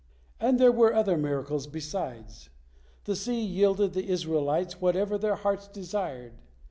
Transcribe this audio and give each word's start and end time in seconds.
And 0.39 0.57
there 0.59 0.71
were 0.71 0.95
other 0.95 1.15
miracles, 1.15 1.67
besides. 1.67 2.49
The 3.03 3.15
sea 3.15 3.39
yielded 3.39 3.93
the 3.93 4.09
Israelites 4.09 4.81
whatever 4.81 5.15
their 5.15 5.35
hearts 5.35 5.67
desired. 5.67 6.33